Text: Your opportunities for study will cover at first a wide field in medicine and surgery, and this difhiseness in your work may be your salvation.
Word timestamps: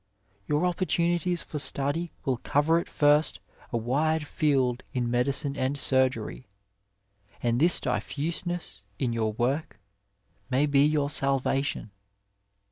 Your 0.47 0.65
opportunities 0.65 1.43
for 1.43 1.59
study 1.59 2.11
will 2.25 2.37
cover 2.37 2.79
at 2.79 2.89
first 2.89 3.39
a 3.71 3.77
wide 3.77 4.25
field 4.25 4.81
in 4.93 5.11
medicine 5.11 5.55
and 5.55 5.77
surgery, 5.77 6.47
and 7.43 7.59
this 7.59 7.79
difhiseness 7.79 8.81
in 8.97 9.13
your 9.13 9.33
work 9.33 9.79
may 10.49 10.65
be 10.65 10.83
your 10.83 11.11
salvation. 11.11 11.91